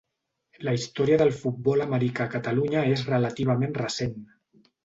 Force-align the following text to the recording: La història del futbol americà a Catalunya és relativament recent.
La 0.67 0.71
història 0.77 1.19
del 1.23 1.33
futbol 1.41 1.85
americà 1.85 2.27
a 2.27 2.33
Catalunya 2.37 2.85
és 2.95 3.07
relativament 3.13 3.81
recent. 3.85 4.21